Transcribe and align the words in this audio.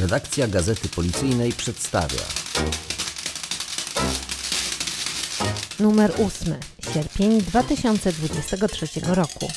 Redakcja 0.00 0.48
Gazety 0.48 0.88
Policyjnej 0.88 1.52
przedstawia 1.52 2.22
Numer 5.80 6.12
8. 6.26 6.54
Sierpień 6.94 7.40
2023 7.40 8.86
roku. 9.14 9.48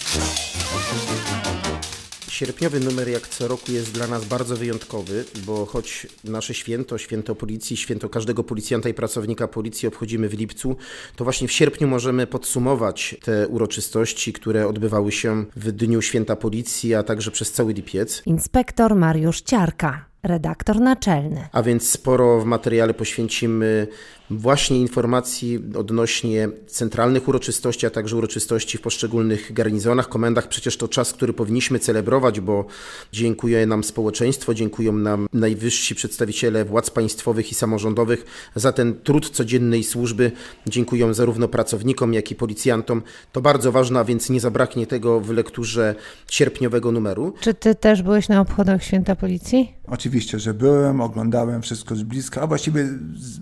Sierpniowy 2.30 2.80
numer 2.80 3.08
jak 3.10 3.28
co 3.28 3.48
roku 3.48 3.72
jest 3.72 3.92
dla 3.92 4.08
nas 4.08 4.26
bardzo 4.26 4.56
wyjątkowy, 4.56 5.26
bo 5.46 5.66
choć 5.66 6.08
nasze 6.24 6.54
święto, 6.54 6.98
święto 6.98 7.36
policji, 7.36 7.78
święto 7.78 8.10
każdego 8.10 8.44
policjanta 8.44 8.90
i 8.90 8.94
pracownika 8.94 9.48
policji 9.48 9.88
obchodzimy 9.88 10.30
w 10.30 10.34
lipcu, 10.34 10.78
to 11.16 11.24
właśnie 11.24 11.48
w 11.48 11.52
sierpniu 11.52 11.88
możemy 11.88 12.28
podsumować 12.28 13.16
te 13.24 13.48
uroczystości, 13.48 14.34
które 14.34 14.68
odbywały 14.68 15.12
się 15.12 15.46
w 15.56 15.72
dniu 15.72 16.02
święta 16.02 16.36
policji, 16.36 16.96
a 16.96 17.04
także 17.04 17.32
przez 17.32 17.52
cały 17.52 17.74
lipiec. 17.74 18.22
Inspektor 18.26 18.96
Mariusz 18.96 19.42
Ciarka, 19.42 20.06
redaktor 20.26 20.80
naczelny. 20.80 21.48
A 21.52 21.64
więc 21.64 21.90
sporo 21.90 22.40
w 22.40 22.46
materiale 22.46 22.94
poświęcimy 22.94 23.88
właśnie 24.30 24.80
informacji 24.80 25.60
odnośnie 25.76 26.50
centralnych 26.68 27.28
uroczystości, 27.28 27.86
a 27.86 27.90
także 27.90 28.16
uroczystości 28.16 28.78
w 28.78 28.82
poszczególnych 28.82 29.54
garnizonach, 29.54 30.10
komendach. 30.10 30.48
Przecież 30.48 30.78
to 30.78 30.88
czas, 30.88 31.14
który 31.14 31.34
powinniśmy 31.34 31.80
celebrować, 31.80 32.40
bo 32.40 32.66
dziękuję 33.12 33.66
nam 33.66 33.84
społeczeństwo, 33.84 34.54
dziękują 34.54 34.94
nam 34.94 35.28
najwyżsi 35.34 35.96
przedstawiciele 35.96 36.66
władz 36.66 36.90
państwowych 36.90 37.52
i 37.52 37.56
samorządowych 37.56 38.26
za 38.56 38.72
ten 38.72 38.94
trud 39.04 39.30
codziennej 39.30 39.84
służby. 39.84 40.32
Dziękują 40.68 41.14
zarówno 41.14 41.48
pracownikom, 41.48 42.14
jak 42.14 42.32
i 42.32 42.36
policjantom. 42.36 43.02
To 43.32 43.42
bardzo 43.42 43.72
ważne, 43.72 44.00
a 44.00 44.04
więc 44.04 44.30
nie 44.30 44.40
zabraknie 44.40 44.88
tego 44.88 45.20
w 45.20 45.30
lekturze 45.30 45.96
sierpniowego 46.32 46.92
numeru. 46.92 47.34
Czy 47.40 47.54
ty 47.54 47.76
też 47.76 48.02
byłeś 48.02 48.30
na 48.30 48.42
obchodach 48.42 48.84
Święta 48.84 49.16
Policji? 49.16 49.74
Oczywiście, 49.88 50.40
że 50.40 50.54
byłem, 50.54 51.02
oglądałem 51.02 51.62
wszystko 51.62 51.96
z 51.96 52.04
bliska, 52.04 52.42
a 52.42 52.48
właściwie 52.48 52.90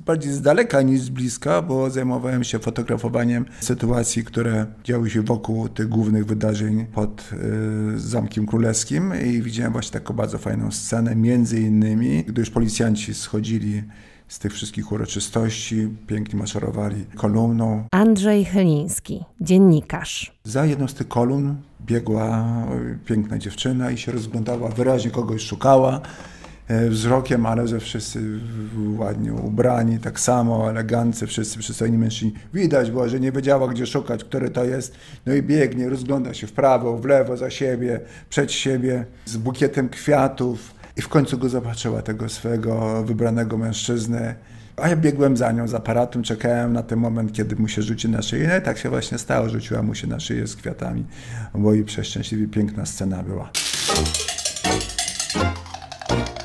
bardziej 0.06 0.34
z 0.34 0.42
daleka 0.42 0.73
niż 0.82 1.02
z 1.02 1.10
bliska, 1.10 1.62
bo 1.62 1.90
zajmowałem 1.90 2.44
się 2.44 2.60
fotografowaniem 2.60 3.46
sytuacji, 3.60 4.24
które 4.24 4.66
działy 4.84 5.10
się 5.10 5.22
wokół 5.22 5.70
tych 5.70 5.88
głównych 5.90 6.26
wydarzeń 6.26 6.86
pod 6.86 7.30
y, 7.96 8.00
Zamkiem 8.00 8.46
Królewskim 8.46 9.14
i 9.26 9.42
widziałem 9.42 9.74
właśnie 9.74 10.00
taką 10.00 10.14
bardzo 10.14 10.38
fajną 10.38 10.72
scenę, 10.72 11.16
między 11.16 11.60
innymi, 11.60 12.24
gdy 12.24 12.42
już 12.42 12.50
policjanci 12.50 13.14
schodzili 13.14 13.84
z 14.28 14.40
tych 14.40 14.54
wszystkich 14.54 14.92
uroczystości, 14.92 15.88
pięknie 16.08 16.40
maszerowali 16.40 17.06
kolumną. 17.16 17.84
Andrzej 17.92 18.46
Chyliński, 18.46 19.24
dziennikarz. 19.42 20.40
Za 20.44 20.66
jedną 20.66 20.88
z 20.88 20.94
tych 20.94 21.08
kolumn 21.08 21.56
biegła 21.86 22.46
piękna 23.06 23.38
dziewczyna 23.38 23.92
i 23.92 23.98
się 23.98 24.12
rozglądała, 24.12 24.70
wyraźnie 24.70 25.12
kogoś 25.12 25.42
szukała 25.42 26.02
wzrokiem, 26.90 27.46
ale 27.46 27.68
że 27.68 27.80
wszyscy 27.80 28.20
ładnie 28.98 29.34
ubrani, 29.34 30.00
tak 30.00 30.20
samo, 30.20 30.70
elegancy, 30.70 31.28
wszyscy 31.28 31.60
przystojni 31.60 31.98
mężczyźni. 31.98 32.34
Widać 32.54 32.92
było, 32.92 33.10
że 33.10 33.20
nie 33.20 33.32
wiedziała, 33.32 33.68
gdzie 33.68 33.86
szukać, 33.86 34.24
który 34.24 34.50
to 34.50 34.66
jest. 34.66 34.96
No 35.26 35.34
i 35.34 35.44
biegnie, 35.44 35.90
rozgląda 35.90 36.34
się 36.34 36.48
w 36.48 36.52
prawo, 36.52 36.98
w 36.98 37.06
lewo, 37.06 37.38
za 37.38 37.50
siebie, 37.50 38.00
przed 38.30 38.52
siebie, 38.52 39.06
z 39.26 39.38
bukietem 39.38 39.90
kwiatów. 39.90 40.74
I 40.98 41.02
w 41.02 41.10
końcu 41.10 41.38
go 41.38 41.50
zobaczyła, 41.50 42.02
tego 42.02 42.30
swojego 42.30 43.04
wybranego 43.04 43.58
mężczyznę. 43.58 44.36
A 44.78 44.90
ja 44.90 44.96
biegłem 44.96 45.38
za 45.38 45.52
nią 45.52 45.68
z 45.68 45.74
aparatem, 45.74 46.24
czekałem 46.24 46.74
na 46.74 46.84
ten 46.84 47.00
moment, 47.00 47.34
kiedy 47.34 47.56
mu 47.56 47.68
się 47.68 47.82
rzuci 47.82 48.10
na 48.10 48.22
szyję. 48.22 48.48
No 48.48 48.58
i 48.58 48.62
tak 48.62 48.78
się 48.78 48.90
właśnie 48.90 49.18
stało, 49.18 49.50
rzuciła 49.50 49.84
mu 49.84 49.96
się 49.96 50.08
na 50.08 50.20
szyję 50.20 50.48
z 50.48 50.56
kwiatami, 50.56 51.06
bo 51.54 51.74
i 51.74 51.84
przeszczęśliwie 51.84 52.48
piękna 52.48 52.86
scena 52.86 53.24
była. 53.24 53.52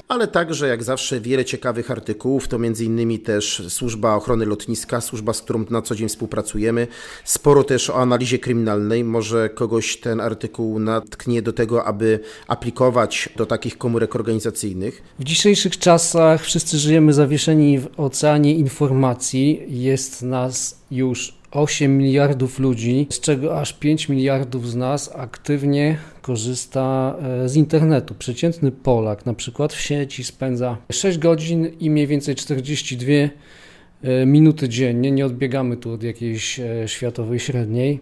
Ale 0.08 0.28
także 0.28 0.68
jak 0.68 0.82
zawsze 0.82 1.20
wiele 1.20 1.44
ciekawych 1.44 1.90
artykułów, 1.90 2.48
to 2.48 2.56
m.in. 2.56 3.18
też 3.18 3.62
służba 3.68 4.14
ochrony 4.14 4.46
lotniska, 4.46 5.00
służba, 5.00 5.32
z 5.32 5.42
którą 5.42 5.64
na 5.70 5.82
co 5.82 5.94
dzień 5.94 6.08
współpracujemy, 6.08 6.86
sporo 7.24 7.64
też 7.64 7.90
o 7.90 7.96
analizie 7.96 8.38
kryminalnej, 8.38 9.04
może 9.04 9.48
kogoś 9.48 9.96
ten 9.96 10.20
artykuł 10.20 10.78
natknie 10.78 11.42
do 11.42 11.52
tego, 11.52 11.84
aby 11.84 12.20
aplikować 12.48 13.28
do 13.36 13.46
takich 13.46 13.78
komórek 13.78 14.16
organizacyjnych. 14.16 15.02
W 15.18 15.24
dzisiejszych 15.24 15.78
czasach 15.78 16.44
wszyscy 16.44 16.78
żyjemy 16.78 17.12
zawieszeni 17.12 17.78
w 17.78 17.88
oceanie 17.96 18.54
informacji, 18.54 19.62
jest 19.68 20.22
nas 20.22 20.78
już 20.90 21.37
8 21.50 21.98
miliardów 21.98 22.58
ludzi, 22.58 23.06
z 23.10 23.20
czego 23.20 23.60
aż 23.60 23.72
5 23.72 24.08
miliardów 24.08 24.70
z 24.70 24.76
nas 24.76 25.10
aktywnie 25.16 25.98
korzysta 26.22 27.16
e, 27.22 27.48
z 27.48 27.56
internetu. 27.56 28.14
Przeciętny 28.14 28.72
Polak 28.72 29.26
na 29.26 29.34
przykład 29.34 29.72
w 29.72 29.80
sieci 29.80 30.24
spędza 30.24 30.76
6 30.92 31.18
godzin 31.18 31.66
i 31.80 31.90
mniej 31.90 32.06
więcej 32.06 32.34
42 32.34 33.12
e, 34.02 34.26
minuty 34.26 34.68
dziennie. 34.68 35.10
Nie 35.10 35.26
odbiegamy 35.26 35.76
tu 35.76 35.92
od 35.92 36.02
jakiejś 36.02 36.60
e, 36.60 36.88
światowej 36.88 37.40
średniej 37.40 38.00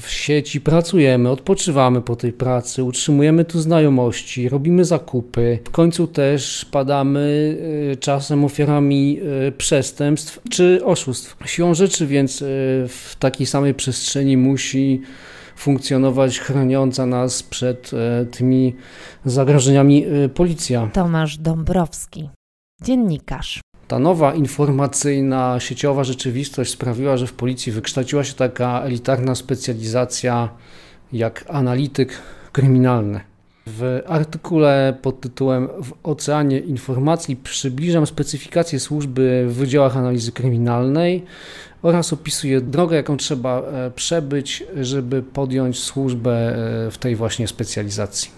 w 0.00 0.10
sieci 0.10 0.60
pracujemy, 0.60 1.30
odpoczywamy 1.30 2.02
po 2.02 2.16
tej 2.16 2.32
pracy, 2.32 2.84
utrzymujemy 2.84 3.44
tu 3.44 3.60
znajomości, 3.60 4.48
robimy 4.48 4.84
zakupy. 4.84 5.58
W 5.64 5.70
końcu 5.70 6.06
też 6.06 6.64
padamy 6.64 7.56
e, 7.92 7.96
czasem 7.96 8.44
ofiarami 8.44 9.20
e, 9.48 9.52
przestępstw 9.52 10.40
czy 10.50 10.84
oszustw. 10.84 11.36
Siłą 11.46 11.74
rzeczy 11.74 12.06
więc 12.06 12.42
e, 12.42 12.46
w 12.88 13.16
takiej 13.18 13.46
samej 13.46 13.74
przestrzeni 13.74 14.36
musi 14.36 15.00
funkcjonować 15.56 16.38
chroniąca 16.38 17.06
nas 17.06 17.42
przed 17.42 17.90
tymi 18.30 18.74
zagrożeniami 19.24 20.06
policja. 20.34 20.90
Tomasz 20.92 21.38
Dąbrowski, 21.38 22.30
dziennikarz. 22.82 23.60
Ta 23.88 23.98
nowa 23.98 24.34
informacyjna, 24.34 25.60
sieciowa 25.60 26.04
rzeczywistość 26.04 26.72
sprawiła, 26.72 27.16
że 27.16 27.26
w 27.26 27.32
policji 27.32 27.72
wykształciła 27.72 28.24
się 28.24 28.34
taka 28.34 28.82
elitarna 28.82 29.34
specjalizacja 29.34 30.48
jak 31.12 31.44
analityk 31.48 32.12
kryminalny. 32.52 33.20
W 33.66 34.02
artykule 34.06 34.96
pod 35.02 35.20
tytułem 35.20 35.68
W 35.82 35.92
oceanie 36.02 36.58
informacji 36.58 37.36
przybliżam 37.36 38.06
specyfikację 38.06 38.80
służby 38.80 39.44
w 39.48 39.54
wydziałach 39.54 39.96
analizy 39.96 40.32
kryminalnej 40.32 41.24
oraz 41.82 42.12
opisuję 42.12 42.60
drogę, 42.60 42.96
jaką 42.96 43.16
trzeba 43.16 43.60
e, 43.60 43.90
przebyć, 43.90 44.64
żeby 44.80 45.22
podjąć 45.22 45.78
służbę 45.78 46.56
e, 46.86 46.90
w 46.90 46.98
tej 46.98 47.16
właśnie 47.16 47.48
specjalizacji. 47.48 48.30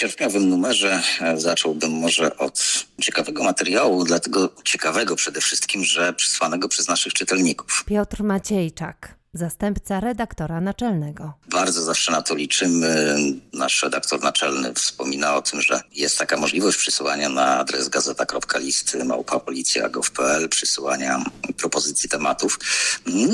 Sierpniowym 0.00 0.48
numerze 0.48 1.02
e, 1.20 1.40
zacząłbym 1.40 1.92
może 1.92 2.36
od 2.36 2.86
ciekawego 3.00 3.44
materiału, 3.44 4.04
dlatego 4.04 4.48
ciekawego 4.64 5.16
przede 5.16 5.40
wszystkim, 5.40 5.84
że 5.84 6.12
przysłanego 6.12 6.68
przez 6.68 6.88
naszych 6.88 7.12
czytelników. 7.12 7.84
Piotr 7.86 8.22
Maciejczak 8.22 9.19
zastępca 9.34 10.00
redaktora 10.00 10.60
naczelnego. 10.60 11.32
Bardzo 11.50 11.82
zawsze 11.82 12.12
na 12.12 12.22
to 12.22 12.34
liczymy. 12.34 13.16
Nasz 13.52 13.82
redaktor 13.82 14.22
naczelny 14.22 14.74
wspomina 14.74 15.36
o 15.36 15.42
tym, 15.42 15.62
że 15.62 15.80
jest 15.94 16.18
taka 16.18 16.36
możliwość 16.36 16.78
przysyłania 16.78 17.28
na 17.28 17.58
adres 17.58 17.88
gazeta.listy 17.88 19.04
małpapolicja.gov.pl 19.04 20.48
przysyłania 20.48 21.24
propozycji 21.56 22.08
tematów, 22.08 22.58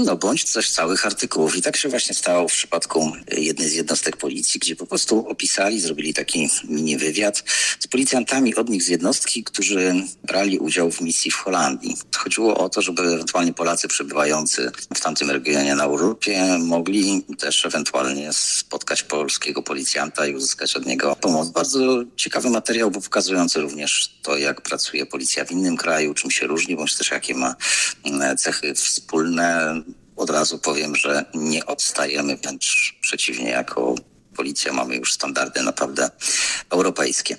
no 0.05 0.17
bądź 0.17 0.53
też 0.53 0.71
całych 0.71 1.07
artykułów. 1.07 1.57
I 1.57 1.63
tak 1.63 1.77
się 1.77 1.89
właśnie 1.89 2.15
stało 2.15 2.49
w 2.49 2.53
przypadku 2.53 3.13
jednej 3.33 3.69
z 3.69 3.75
jednostek 3.75 4.17
policji, 4.17 4.61
gdzie 4.61 4.77
po 4.77 4.87
prostu 4.87 5.29
opisali, 5.29 5.81
zrobili 5.81 6.15
taki 6.15 6.51
mini 6.65 6.97
wywiad 6.97 7.45
z 7.81 7.87
policjantami 7.87 8.55
od 8.55 8.69
nich 8.69 8.83
z 8.83 8.89
jednostki, 8.89 9.45
którzy 9.45 9.95
brali 10.25 10.59
udział 10.59 10.91
w 10.91 11.01
misji 11.01 11.31
w 11.31 11.37
Holandii. 11.37 11.97
Chodziło 12.17 12.59
o 12.59 12.69
to, 12.69 12.83
żeby 12.83 13.03
ewentualnie 13.03 13.55
Polacy 13.55 13.89
przebywający 13.89 14.71
w 14.95 15.01
tamtym 15.01 15.31
regionie 15.31 15.75
na 15.75 15.86
Europie 15.87 16.59
mogli 16.59 17.25
też 17.39 17.67
ewentualnie 17.67 18.33
spotkać 18.33 19.03
polskiego 19.03 19.63
policjanta 19.63 20.27
i 20.27 20.35
uzyskać 20.35 20.77
od 20.77 20.87
niego 20.87 21.17
pomoc. 21.17 21.49
Bardzo 21.49 21.79
ciekawy 22.17 22.51
materiał, 22.51 22.91
bo 22.91 23.01
pokazujący 23.01 23.61
również 23.61 24.19
to, 24.23 24.37
jak 24.37 24.61
pracuje 24.61 25.07
policja 25.07 25.45
w 25.45 25.53
innym 25.53 25.77
kraju, 25.77 26.15
czym 26.15 26.31
się 26.31 26.47
różni, 26.47 26.77
bądź 26.77 26.97
też 26.97 27.11
jakie 27.11 27.35
ma 27.35 27.55
mm, 28.05 28.37
cechy 28.37 28.75
wspólne. 28.75 29.75
Od 30.17 30.31
razu 30.31 30.59
powiem, 30.59 30.97
że 30.97 31.25
nie 31.35 31.67
odstajemy, 31.67 32.37
wręcz 32.37 32.95
przeciwnie, 33.01 33.51
jako 33.51 33.95
policja 34.37 34.73
mamy 34.73 34.97
już 34.97 35.13
standardy 35.13 35.63
naprawdę 35.63 36.11
europejskie. 36.71 37.37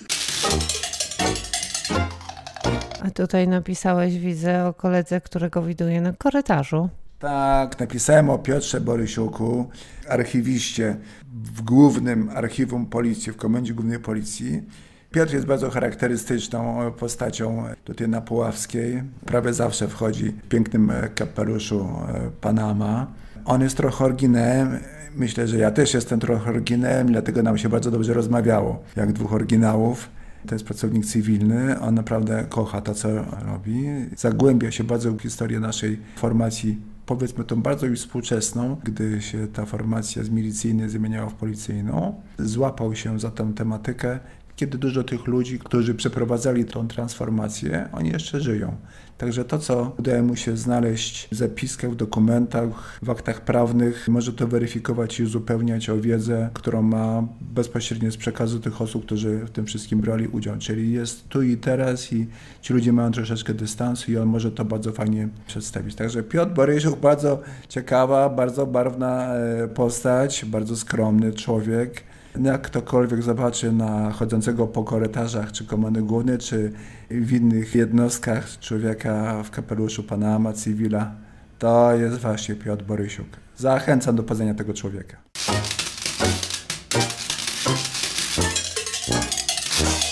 A 3.05 3.11
tutaj 3.11 3.47
napisałeś, 3.47 4.17
widzę, 4.17 4.65
o 4.65 4.73
koledze, 4.73 5.21
którego 5.21 5.61
widuję 5.61 6.01
na 6.01 6.13
korytarzu. 6.13 6.89
Tak, 7.19 7.79
napisałem 7.79 8.29
o 8.29 8.37
Piotrze 8.37 8.81
Borysiuku, 8.81 9.69
archiwiście 10.09 10.95
w 11.43 11.61
głównym 11.61 12.29
archiwum 12.29 12.85
policji, 12.85 13.31
w 13.31 13.37
Komendzie 13.37 13.73
Głównej 13.73 13.99
Policji. 13.99 14.63
Piotr 15.11 15.33
jest 15.33 15.45
bardzo 15.45 15.69
charakterystyczną 15.69 16.91
postacią 16.91 17.63
tutaj 17.83 18.07
na 18.07 18.21
Puławskiej. 18.21 19.03
Prawie 19.25 19.53
zawsze 19.53 19.87
wchodzi 19.87 20.29
w 20.29 20.47
pięknym 20.47 20.91
kapeluszu 21.15 21.79
e, 21.79 22.31
Panama. 22.41 23.07
On 23.45 23.61
jest 23.61 23.77
trochę 23.77 24.05
oryginałem. 24.05 24.79
Myślę, 25.15 25.47
że 25.47 25.57
ja 25.57 25.71
też 25.71 25.93
jestem 25.93 26.19
trochę 26.19 26.49
oryginałem, 26.49 27.07
dlatego 27.07 27.43
nam 27.43 27.57
się 27.57 27.69
bardzo 27.69 27.91
dobrze 27.91 28.13
rozmawiało, 28.13 28.83
jak 28.95 29.13
dwóch 29.13 29.33
oryginałów. 29.33 30.09
To 30.47 30.55
jest 30.55 30.65
pracownik 30.65 31.05
cywilny, 31.05 31.79
on 31.79 31.95
naprawdę 31.95 32.45
kocha 32.49 32.81
to, 32.81 32.93
co 32.93 33.09
robi. 33.45 33.85
Zagłębia 34.17 34.71
się 34.71 34.83
bardzo 34.83 35.11
w 35.11 35.21
historię 35.21 35.59
naszej 35.59 35.99
formacji, 36.15 36.77
powiedzmy 37.07 37.44
tą 37.44 37.62
bardzo 37.62 37.86
już 37.86 38.00
współczesną, 38.00 38.77
gdy 38.83 39.21
się 39.21 39.48
ta 39.48 39.65
formacja 39.65 40.24
z 40.24 40.30
milicyjnej 40.30 40.89
zamieniała 40.89 41.30
w 41.30 41.33
policyjną. 41.33 42.21
Złapał 42.39 42.95
się 42.95 43.19
za 43.19 43.31
tę 43.31 43.54
tematykę 43.56 44.19
kiedy 44.57 44.77
dużo 44.77 45.04
tych 45.04 45.27
ludzi, 45.27 45.59
którzy 45.59 45.95
przeprowadzali 45.95 46.65
tą 46.65 46.88
transformację, 46.88 47.89
oni 47.92 48.09
jeszcze 48.09 48.42
żyją. 48.42 48.75
Także 49.18 49.45
to, 49.45 49.59
co 49.59 49.95
udaje 50.00 50.24
mu 50.24 50.36
się 50.36 50.57
znaleźć 50.57 51.27
w 51.31 51.36
zapiskach, 51.36 51.92
w 51.92 51.95
dokumentach, 51.95 53.00
w 53.01 53.09
aktach 53.09 53.42
prawnych, 53.42 54.07
może 54.07 54.33
to 54.33 54.48
weryfikować 54.48 55.19
i 55.19 55.24
uzupełniać 55.24 55.89
o 55.89 56.01
wiedzę, 56.01 56.50
którą 56.54 56.81
ma 56.81 57.27
bezpośrednio 57.42 58.12
z 58.12 58.18
przekazu 58.18 58.59
tych 58.59 58.81
osób, 58.81 59.06
którzy 59.06 59.39
w 59.39 59.50
tym 59.50 59.65
wszystkim 59.65 60.00
brali 60.00 60.27
udział. 60.27 60.57
Czyli 60.57 60.92
jest 60.92 61.30
tu 61.30 61.42
i 61.42 61.57
teraz 61.57 62.13
i 62.13 62.27
ci 62.62 62.74
ludzie 62.74 62.94
mają 62.94 63.12
troszeczkę 63.12 63.54
dystansu 63.54 64.12
i 64.12 64.18
on 64.18 64.27
może 64.27 64.51
to 64.51 64.65
bardzo 64.65 64.92
fajnie 64.92 65.30
przedstawić. 65.48 65.95
Także 65.95 66.24
Piotr 66.24 66.54
Borysiuk, 66.54 67.00
bardzo 67.00 67.42
ciekawa, 67.69 68.30
bardzo 68.30 68.65
barwna 68.65 69.36
e, 69.36 69.68
postać, 69.68 70.45
bardzo 70.45 70.75
skromny 70.77 71.33
człowiek 71.33 72.06
jak 72.43 72.61
ktokolwiek 72.61 73.23
zobaczy 73.23 73.71
na 73.71 74.11
chodzącego 74.11 74.67
po 74.67 74.83
korytarzach, 74.83 75.51
czy 75.51 75.65
komendy 75.65 76.01
głównej, 76.01 76.37
czy 76.37 76.71
w 77.09 77.33
innych 77.33 77.75
jednostkach 77.75 78.59
człowieka 78.59 79.43
w 79.43 79.51
kapeluszu 79.51 80.03
Panama, 80.03 80.53
cywila, 80.53 81.11
to 81.59 81.95
jest 81.95 82.17
właśnie 82.17 82.55
Piotr 82.55 82.83
Borysiuk. 82.83 83.27
Zachęcam 83.57 84.15
do 84.15 84.23
poznania 84.23 84.53
tego 84.53 84.73
człowieka. 84.73 85.17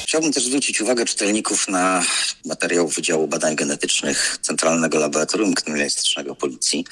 Chciałbym 0.03 0.33
też 0.33 0.45
zwrócić 0.45 0.81
uwagę 0.81 1.05
czytelników 1.05 1.67
na 1.67 2.03
materiał 2.45 2.87
Wydziału 2.87 3.27
Badań 3.27 3.55
Genetycznych 3.55 4.37
Centralnego 4.41 4.99
Laboratorium 4.99 5.53
Kryminalistycznego 5.53 6.35
Policji, 6.35 6.85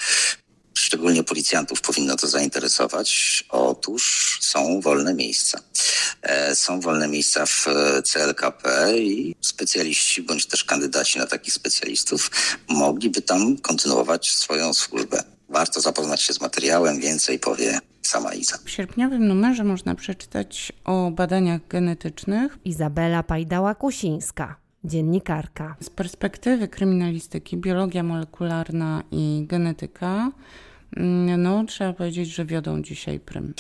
szczególnie 0.94 1.24
policjantów 1.24 1.82
powinno 1.82 2.16
to 2.16 2.28
zainteresować. 2.28 3.44
Otóż 3.50 4.38
są 4.42 4.82
wolne 4.82 5.14
miejsca. 5.14 5.60
E, 6.22 6.56
są 6.56 6.80
wolne 6.80 7.08
miejsca 7.08 7.46
w 7.46 7.66
CLKP 8.04 8.94
i 8.98 9.36
specjaliści 9.42 10.22
bądź 10.22 10.46
też 10.46 10.64
kandydaci 10.64 11.20
na 11.20 11.28
takich 11.28 11.54
specjalistów 11.54 12.32
mogliby 12.70 13.22
tam 13.22 13.58
kontynuować 13.58 14.32
swoją 14.32 14.74
służbę. 14.74 15.24
Warto 15.50 15.82
zapoznać 15.82 16.22
się 16.22 16.34
z 16.34 16.42
materiałem, 16.42 17.00
więcej 17.00 17.40
powie 17.40 17.80
sama 18.02 18.34
Iza. 18.34 18.58
W 18.66 18.70
sierpniowym 18.70 19.28
numerze 19.28 19.64
można 19.64 19.96
przeczytać 19.96 20.72
o 20.84 21.12
badaniach 21.12 21.68
genetycznych. 21.68 22.58
Izabela 22.66 23.24
Pajdała-Kusińska 23.24 24.56
dziennikarka. 24.84 25.76
Z 25.80 25.90
perspektywy 25.90 26.68
kryminalistyki, 26.68 27.58
biologia 27.58 28.04
molekularna 28.04 29.04
i 29.12 29.46
genetyka 29.48 30.32
no, 30.98 31.64
trzeba 31.64 31.94
powiedzieć, 31.94 32.30
że 32.30 32.46
wiodą 32.46 32.82
dzisiaj 32.82 33.20
prym. 33.20 33.54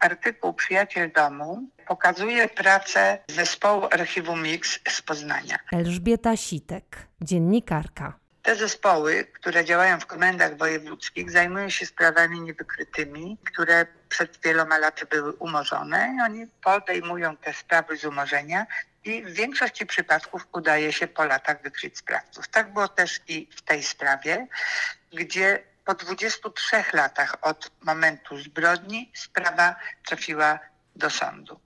Artykuł 0.00 0.52
Przyjaciel 0.52 1.12
Domu 1.12 1.68
pokazuje 1.88 2.48
pracę 2.48 3.18
zespołu 3.28 3.88
Archiwum 3.90 4.42
Mix 4.42 4.78
z 4.88 5.02
Poznania. 5.02 5.58
Elżbieta 5.72 6.36
Sitek, 6.36 7.06
dziennikarka. 7.20 8.20
Te 8.42 8.56
zespoły, 8.56 9.26
które 9.32 9.64
działają 9.64 10.00
w 10.00 10.06
komendach 10.06 10.56
wojewódzkich, 10.56 11.30
zajmują 11.30 11.68
się 11.68 11.86
sprawami 11.86 12.40
niewykrytymi, 12.40 13.38
które 13.44 13.86
przed 14.08 14.38
wieloma 14.44 14.78
laty 14.78 15.06
były 15.06 15.32
umorzone 15.32 16.14
i 16.18 16.20
oni 16.20 16.46
podejmują 16.46 17.36
te 17.36 17.52
sprawy 17.52 17.96
z 17.96 18.04
umorzenia 18.04 18.66
i 19.04 19.22
w 19.22 19.32
większości 19.32 19.86
przypadków 19.86 20.46
udaje 20.52 20.92
się 20.92 21.06
po 21.06 21.24
latach 21.24 21.62
wykryć 21.62 21.98
sprawców. 21.98 22.48
Tak 22.48 22.72
było 22.72 22.88
też 22.88 23.20
i 23.28 23.48
w 23.56 23.62
tej 23.62 23.82
sprawie, 23.82 24.46
gdzie 25.12 25.62
po 25.84 25.94
23 25.94 26.84
latach 26.92 27.36
od 27.42 27.70
momentu 27.82 28.38
zbrodni 28.38 29.12
sprawa 29.14 29.76
trafiła 30.06 30.58
do 30.96 31.10
sądu. 31.10 31.60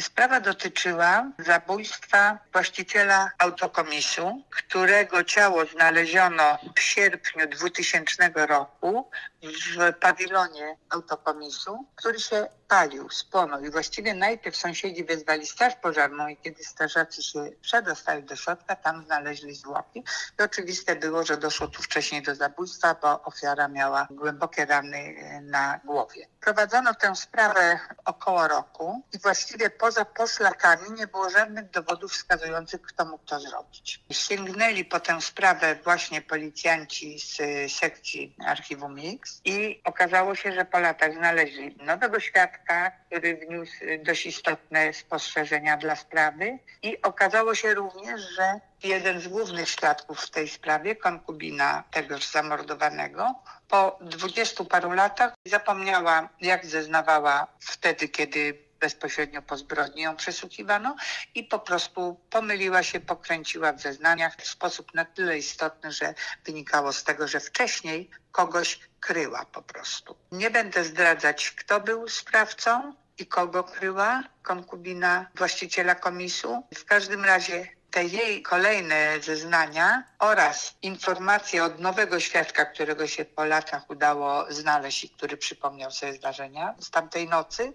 Sprawa 0.00 0.40
dotyczyła 0.40 1.32
zabójstwa 1.38 2.38
właściciela 2.52 3.30
autokomisu, 3.38 4.42
którego 4.50 5.24
ciało 5.24 5.66
znaleziono 5.66 6.58
w 6.76 6.80
sierpniu 6.80 7.48
2000 7.48 8.32
roku 8.34 9.10
w 9.52 9.98
pawilonie 10.00 10.76
autokomisu, 10.90 11.86
który 11.96 12.20
się 12.20 12.46
palił, 12.68 13.10
spłonął 13.10 13.64
i 13.64 13.70
właściwie 13.70 14.14
najpierw 14.14 14.56
sąsiedzi 14.56 15.04
wezwali 15.04 15.46
straż 15.46 15.74
pożarną 15.74 16.28
i 16.28 16.36
kiedy 16.36 16.64
strażacy 16.64 17.22
się 17.22 17.50
przedostali 17.60 18.22
do 18.22 18.36
środka, 18.36 18.76
tam 18.76 19.04
znaleźli 19.04 19.54
zwłoki 19.54 20.04
i 20.38 20.42
oczywiste 20.42 20.96
było, 20.96 21.24
że 21.24 21.36
doszło 21.36 21.68
tu 21.68 21.82
wcześniej 21.82 22.22
do 22.22 22.34
zabójstwa, 22.34 22.96
bo 23.02 23.22
ofiara 23.22 23.68
miała 23.68 24.08
głębokie 24.10 24.66
rany 24.66 24.98
e, 24.98 25.40
na 25.40 25.80
głowie. 25.84 26.26
Prowadzono 26.40 26.94
tę 26.94 27.16
sprawę 27.16 27.78
około 28.04 28.48
roku 28.48 29.02
i 29.12 29.18
właściwie 29.18 29.70
poza 29.70 30.04
poszlakami 30.04 30.90
nie 30.90 31.06
było 31.06 31.30
żadnych 31.30 31.70
dowodów 31.70 32.12
wskazujących, 32.12 32.82
kto 32.82 33.04
mógł 33.04 33.24
to 33.24 33.40
zrobić. 33.40 34.04
Sięgnęli 34.10 34.84
po 34.84 35.00
tę 35.00 35.20
sprawę 35.20 35.78
właśnie 35.84 36.22
policjanci 36.22 37.18
z 37.20 37.36
sekcji 37.72 38.36
archiwum 38.46 38.94
Mix 38.94 39.35
i 39.44 39.80
okazało 39.84 40.34
się, 40.34 40.52
że 40.52 40.64
po 40.64 40.78
latach 40.78 41.12
znaleźli 41.12 41.76
nowego 41.82 42.20
świadka, 42.20 42.90
który 43.06 43.36
wniósł 43.36 43.72
dość 44.04 44.26
istotne 44.26 44.92
spostrzeżenia 44.92 45.76
dla 45.76 45.96
sprawy. 45.96 46.58
I 46.82 47.02
okazało 47.02 47.54
się 47.54 47.74
również, 47.74 48.20
że 48.20 48.60
jeden 48.82 49.20
z 49.20 49.28
głównych 49.28 49.68
świadków 49.68 50.20
w 50.20 50.30
tej 50.30 50.48
sprawie, 50.48 50.96
konkubina 50.96 51.84
tegoż 51.90 52.26
zamordowanego, 52.26 53.34
po 53.68 53.98
dwudziestu 54.00 54.64
paru 54.64 54.92
latach 54.92 55.32
zapomniała, 55.44 56.28
jak 56.40 56.66
zeznawała 56.66 57.46
wtedy, 57.60 58.08
kiedy 58.08 58.65
bezpośrednio 58.80 59.42
po 59.42 59.56
zbrodni 59.56 60.02
ją 60.02 60.16
przesłuchiwano 60.16 60.96
i 61.34 61.44
po 61.44 61.58
prostu 61.58 62.20
pomyliła 62.30 62.82
się, 62.82 63.00
pokręciła 63.00 63.72
w 63.72 63.80
zeznaniach 63.80 64.36
w 64.36 64.48
sposób 64.48 64.94
na 64.94 65.04
tyle 65.04 65.38
istotny, 65.38 65.92
że 65.92 66.14
wynikało 66.44 66.92
z 66.92 67.04
tego, 67.04 67.28
że 67.28 67.40
wcześniej 67.40 68.10
kogoś 68.32 68.80
kryła 69.00 69.44
po 69.44 69.62
prostu. 69.62 70.16
Nie 70.32 70.50
będę 70.50 70.84
zdradzać, 70.84 71.50
kto 71.50 71.80
był 71.80 72.08
sprawcą 72.08 72.94
i 73.18 73.26
kogo 73.26 73.64
kryła 73.64 74.22
konkubina 74.42 75.26
właściciela 75.34 75.94
komisu. 75.94 76.62
W 76.74 76.84
każdym 76.84 77.24
razie 77.24 77.68
te 77.90 78.04
jej 78.04 78.42
kolejne 78.42 79.20
zeznania 79.20 80.04
oraz 80.18 80.74
informacje 80.82 81.64
od 81.64 81.80
nowego 81.80 82.20
świadka, 82.20 82.64
którego 82.64 83.06
się 83.06 83.24
po 83.24 83.44
latach 83.44 83.90
udało 83.90 84.52
znaleźć 84.52 85.04
i 85.04 85.10
który 85.10 85.36
przypomniał 85.36 85.90
sobie 85.90 86.12
zdarzenia 86.12 86.74
z 86.80 86.90
tamtej 86.90 87.28
nocy, 87.28 87.72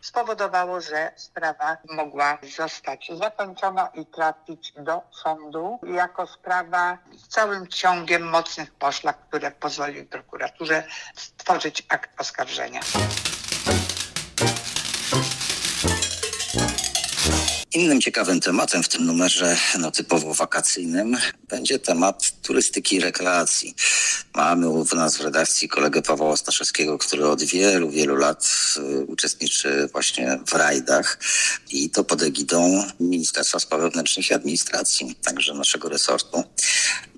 spowodowało, 0.00 0.80
że 0.80 1.12
sprawa 1.16 1.76
mogła 1.90 2.38
zostać 2.56 3.10
zakończona 3.14 3.86
i 3.94 4.06
trafić 4.06 4.72
do 4.76 5.02
sądu 5.10 5.78
jako 5.82 6.26
sprawa 6.26 6.98
z 7.16 7.28
całym 7.28 7.66
ciągiem 7.66 8.22
mocnych 8.22 8.74
poszlak, 8.74 9.18
które 9.28 9.50
pozwoliły 9.50 10.04
prokuraturze 10.04 10.84
stworzyć 11.16 11.86
akt 11.88 12.20
oskarżenia. 12.20 12.80
Innym 17.78 18.00
ciekawym 18.00 18.40
tematem 18.40 18.82
w 18.82 18.88
tym 18.88 19.06
numerze, 19.06 19.56
no 19.78 19.90
typowo 19.90 20.34
wakacyjnym, 20.34 21.16
będzie 21.48 21.78
temat 21.78 22.42
turystyki 22.42 22.96
i 22.96 23.00
rekreacji. 23.00 23.74
Mamy 24.34 24.68
u 24.68 24.84
nas 24.94 25.16
w 25.16 25.20
redakcji 25.20 25.68
kolegę 25.68 26.02
Pawła 26.02 26.36
Staszewskiego, 26.36 26.98
który 26.98 27.26
od 27.26 27.42
wielu, 27.42 27.90
wielu 27.90 28.16
lat 28.16 28.50
y, 28.76 29.04
uczestniczy 29.04 29.88
właśnie 29.92 30.38
w 30.46 30.52
rajdach 30.52 31.18
i 31.70 31.90
to 31.90 32.04
pod 32.04 32.22
egidą 32.22 32.84
Ministerstwa 33.00 33.60
Spraw 33.60 33.80
Wewnętrznych 33.80 34.30
i 34.30 34.34
Administracji, 34.34 35.16
także 35.24 35.54
naszego 35.54 35.88
resortu. 35.88 36.44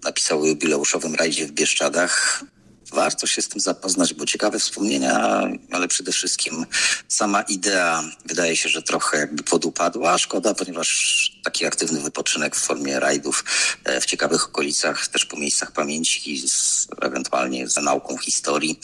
Napisał 0.05 0.43
o 0.43 0.47
jubileuszowym 0.47 1.14
rajdzie 1.14 1.47
w 1.47 1.52
Bieszczadach 1.52 2.45
warto 2.92 3.26
się 3.26 3.42
z 3.42 3.49
tym 3.49 3.61
zapoznać, 3.61 4.14
bo 4.14 4.26
ciekawe 4.26 4.59
wspomnienia, 4.59 5.42
ale 5.70 5.88
przede 5.88 6.12
wszystkim 6.12 6.66
sama 7.09 7.42
idea 7.42 8.02
wydaje 8.25 8.56
się, 8.56 8.68
że 8.68 8.82
trochę 8.82 9.18
jakby 9.18 9.42
podupadła. 9.42 10.18
Szkoda, 10.18 10.54
ponieważ 10.54 11.40
taki 11.44 11.66
aktywny 11.66 12.00
wypoczynek 12.00 12.56
w 12.56 12.61
formie 12.61 13.00
rajdów 13.00 13.44
e, 13.85 14.00
w 14.00 14.06
ciekawych 14.06 14.49
okolicach, 14.49 15.09
też 15.09 15.25
po 15.25 15.37
miejscach 15.37 15.73
pamięci, 15.73 16.49
z, 16.49 16.88
ewentualnie 17.02 17.68
za 17.68 17.80
nauką 17.80 18.18
historii, 18.18 18.80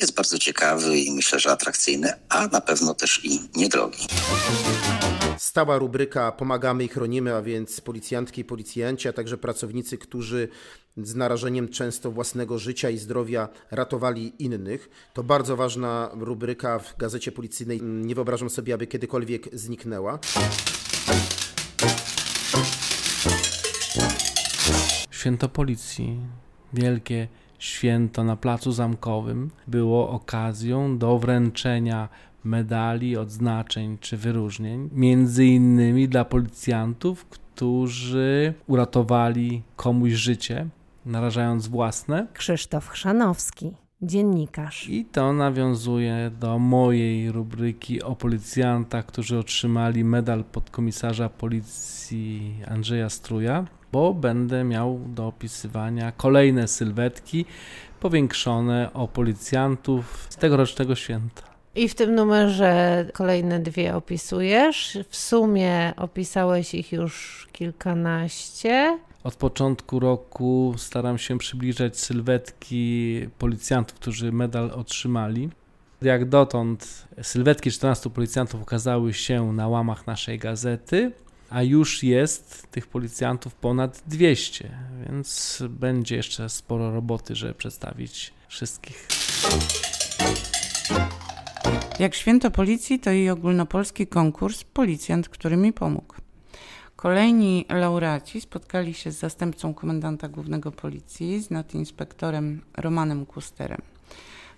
jest 0.00 0.14
bardzo 0.14 0.38
ciekawy 0.38 0.98
i 0.98 1.12
myślę, 1.12 1.40
że 1.40 1.50
atrakcyjny, 1.50 2.12
a 2.28 2.46
na 2.46 2.60
pewno 2.60 2.94
też 2.94 3.20
i 3.24 3.40
niedrogi. 3.56 4.06
Stała 5.38 5.78
rubryka 5.78 6.32
Pomagamy 6.32 6.84
i 6.84 6.88
chronimy, 6.88 7.34
a 7.34 7.42
więc 7.42 7.80
policjantki 7.80 8.40
i 8.40 8.44
policjanci, 8.44 9.08
a 9.08 9.12
także 9.12 9.38
pracownicy, 9.38 9.98
którzy 9.98 10.48
z 10.96 11.14
narażeniem 11.14 11.68
często 11.68 12.10
własnego 12.10 12.58
życia 12.58 12.90
i 12.90 12.98
zdrowia 12.98 13.48
ratowali 13.70 14.44
innych. 14.44 15.10
To 15.14 15.22
bardzo 15.22 15.56
ważna 15.56 16.10
rubryka 16.12 16.78
w 16.78 16.96
gazecie 16.96 17.32
policyjnej. 17.32 17.82
Nie 17.82 18.14
wyobrażam 18.14 18.50
sobie, 18.50 18.74
aby 18.74 18.86
kiedykolwiek 18.86 19.48
zniknęła. 19.52 20.18
Święto 25.10 25.48
Policji, 25.48 26.20
wielkie 26.72 27.28
święto 27.58 28.24
na 28.24 28.36
Placu 28.36 28.72
Zamkowym, 28.72 29.50
było 29.66 30.10
okazją 30.10 30.98
do 30.98 31.18
wręczenia 31.18 32.08
medali, 32.44 33.16
odznaczeń 33.16 33.98
czy 34.00 34.16
wyróżnień, 34.16 34.90
między 34.92 35.44
innymi 35.44 36.08
dla 36.08 36.24
policjantów, 36.24 37.24
którzy 37.24 38.54
uratowali 38.66 39.62
komuś 39.76 40.12
życie, 40.12 40.68
narażając 41.06 41.68
własne. 41.68 42.26
Krzysztof 42.32 42.88
Chrzanowski, 42.88 43.72
dziennikarz. 44.02 44.88
I 44.88 45.04
to 45.04 45.32
nawiązuje 45.32 46.30
do 46.40 46.58
mojej 46.58 47.32
rubryki 47.32 48.02
o 48.02 48.16
policjantach, 48.16 49.06
którzy 49.06 49.38
otrzymali 49.38 50.04
medal 50.04 50.44
podkomisarza 50.44 51.28
policji 51.28 52.54
Andrzeja 52.68 53.10
Struja, 53.10 53.64
bo 53.92 54.14
będę 54.14 54.64
miał 54.64 55.00
do 55.06 55.26
opisywania 55.26 56.12
kolejne 56.12 56.68
sylwetki 56.68 57.44
powiększone 58.00 58.90
o 58.94 59.08
policjantów 59.08 60.26
z 60.30 60.36
tegorocznego 60.36 60.94
święta. 60.94 61.42
I 61.74 61.88
w 61.88 61.94
tym 61.94 62.14
numerze 62.14 63.06
kolejne 63.12 63.60
dwie 63.60 63.96
opisujesz. 63.96 64.98
W 65.08 65.16
sumie 65.16 65.92
opisałeś 65.96 66.74
ich 66.74 66.92
już 66.92 67.46
kilkanaście. 67.52 68.98
Od 69.26 69.36
początku 69.36 70.00
roku 70.00 70.74
staram 70.76 71.18
się 71.18 71.38
przybliżać 71.38 71.98
sylwetki 71.98 73.20
policjantów, 73.38 73.98
którzy 73.98 74.32
medal 74.32 74.70
otrzymali. 74.70 75.50
Jak 76.02 76.28
dotąd 76.28 77.08
sylwetki 77.22 77.70
14 77.70 78.10
policjantów 78.10 78.62
ukazały 78.62 79.14
się 79.14 79.52
na 79.52 79.68
łamach 79.68 80.06
naszej 80.06 80.38
gazety, 80.38 81.12
a 81.50 81.62
już 81.62 82.02
jest 82.02 82.66
tych 82.70 82.86
policjantów 82.86 83.54
ponad 83.54 84.02
200, 84.06 84.70
więc 85.08 85.62
będzie 85.70 86.16
jeszcze 86.16 86.48
sporo 86.48 86.92
roboty, 86.92 87.34
żeby 87.34 87.54
przedstawić 87.54 88.32
wszystkich. 88.48 89.08
Jak 91.98 92.14
święto 92.14 92.50
policji, 92.50 93.00
to 93.00 93.12
i 93.12 93.28
ogólnopolski 93.28 94.06
konkurs 94.06 94.64
Policjant, 94.64 95.28
który 95.28 95.56
mi 95.56 95.72
pomógł. 95.72 96.25
Kolejni 96.96 97.64
laureaci 97.68 98.40
spotkali 98.40 98.94
się 98.94 99.12
z 99.12 99.18
zastępcą 99.18 99.74
komendanta 99.74 100.28
głównego 100.28 100.72
policji, 100.72 101.42
z 101.42 101.50
nadinspektorem 101.50 102.60
Romanem 102.76 103.26
Kusterem. 103.26 103.82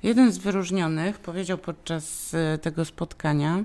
Jeden 0.03 0.33
z 0.33 0.39
wyróżnionych 0.39 1.19
powiedział 1.19 1.59
podczas 1.59 2.35
e, 2.35 2.59
tego 2.59 2.85
spotkania, 2.85 3.65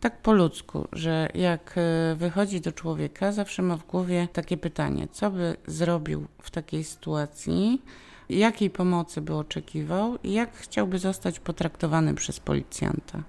tak 0.00 0.22
po 0.22 0.32
ludzku, 0.32 0.88
że 0.92 1.28
jak 1.34 1.74
e, 1.76 2.14
wychodzi 2.14 2.60
do 2.60 2.72
człowieka, 2.72 3.32
zawsze 3.32 3.62
ma 3.62 3.76
w 3.76 3.86
głowie 3.86 4.28
takie 4.32 4.56
pytanie: 4.56 5.08
co 5.12 5.30
by 5.30 5.56
zrobił 5.66 6.26
w 6.42 6.50
takiej 6.50 6.84
sytuacji, 6.84 7.82
jakiej 8.28 8.70
pomocy 8.70 9.20
by 9.20 9.34
oczekiwał 9.34 10.18
i 10.22 10.32
jak 10.32 10.54
chciałby 10.54 10.98
zostać 10.98 11.40
potraktowany 11.40 12.14
przez 12.14 12.40
policjanta. 12.40 13.22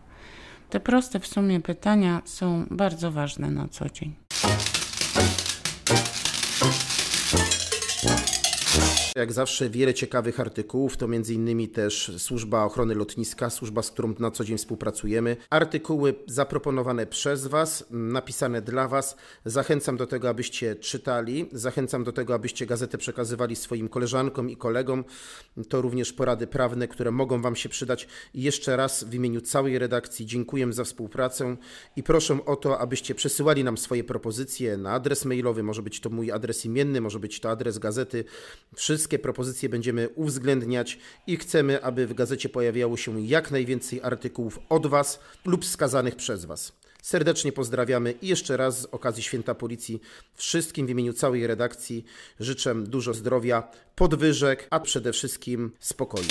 Te 0.70 0.80
proste 0.80 1.20
w 1.20 1.28
sumie 1.28 1.60
pytania 1.60 2.22
są 2.26 2.66
bardzo 2.72 3.12
ważne 3.12 3.52
na 3.52 3.68
co 3.68 3.90
dzień. 3.90 4.16
Bye. 5.18 5.47
Jak 9.18 9.34
zawsze 9.34 9.70
wiele 9.70 9.94
ciekawych 9.94 10.40
artykułów, 10.40 10.98
to 10.98 11.08
między 11.08 11.34
innymi 11.34 11.70
też 11.70 12.12
Służba 12.18 12.64
Ochrony 12.64 12.96
Lotniska, 12.96 13.50
służba, 13.50 13.82
z 13.82 13.92
którą 13.92 14.14
na 14.20 14.32
co 14.32 14.44
dzień 14.44 14.58
współpracujemy. 14.58 15.38
Artykuły 15.50 16.16
zaproponowane 16.28 17.06
przez 17.06 17.48
Was, 17.48 17.86
napisane 17.92 18.62
dla 18.62 18.88
Was. 18.88 19.16
Zachęcam 19.46 19.98
do 19.98 20.08
tego, 20.08 20.30
abyście 20.30 20.76
czytali, 20.76 21.50
zachęcam 21.52 22.04
do 22.04 22.12
tego, 22.12 22.34
abyście 22.34 22.66
gazetę 22.66 22.98
przekazywali 22.98 23.56
swoim 23.56 23.90
koleżankom 23.90 24.50
i 24.50 24.58
kolegom. 24.58 25.04
To 25.70 25.82
również 25.82 26.14
porady 26.14 26.48
prawne, 26.48 26.88
które 26.88 27.12
mogą 27.12 27.42
Wam 27.42 27.56
się 27.56 27.70
przydać. 27.70 28.08
I 28.34 28.42
jeszcze 28.42 28.78
raz 28.78 29.04
w 29.04 29.14
imieniu 29.14 29.42
całej 29.42 29.80
redakcji 29.80 30.26
dziękuję 30.26 30.74
za 30.74 30.84
współpracę 30.84 31.58
i 31.96 32.04
proszę 32.04 32.40
o 32.46 32.56
to, 32.56 32.80
abyście 32.80 33.16
przesyłali 33.16 33.64
nam 33.64 33.78
swoje 33.78 34.04
propozycje 34.04 34.78
na 34.78 34.92
adres 34.92 35.26
mailowy, 35.26 35.64
może 35.64 35.82
być 35.82 36.00
to 36.00 36.10
mój 36.10 36.32
adres 36.32 36.66
imienny, 36.66 37.02
może 37.02 37.20
być 37.20 37.40
to 37.40 37.50
adres 37.50 37.80
gazety. 37.80 38.24
Wszystkie 38.76 39.07
Wszystkie 39.08 39.20
propozycje 39.20 39.70
będziemy 39.70 40.10
uwzględniać 40.10 41.00
i 41.28 41.38
chcemy, 41.38 41.84
aby 41.84 42.08
w 42.08 42.14
gazecie 42.14 42.50
pojawiało 42.50 42.98
się 42.98 43.22
jak 43.22 43.52
najwięcej 43.52 44.02
artykułów 44.04 44.60
od 44.70 44.88
Was 44.88 45.20
lub 45.46 45.66
skazanych 45.66 46.16
przez 46.16 46.46
Was. 46.46 46.74
Serdecznie 47.02 47.52
pozdrawiamy 47.52 48.12
i 48.22 48.28
jeszcze 48.28 48.58
raz 48.58 48.82
z 48.82 48.86
okazji 48.86 49.24
Święta 49.24 49.56
Policji 49.56 50.02
wszystkim 50.36 50.88
w 50.88 50.90
imieniu 50.90 51.14
całej 51.14 51.48
redakcji 51.48 52.06
życzę 52.40 52.76
dużo 52.76 53.14
zdrowia, 53.14 53.72
podwyżek, 53.96 54.68
a 54.70 54.80
przede 54.80 55.14
wszystkim 55.14 55.72
spokoju. 55.80 56.28